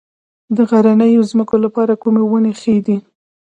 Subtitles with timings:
[0.55, 2.97] د غرنیو ځمکو لپاره کومې ونې ښې دي؟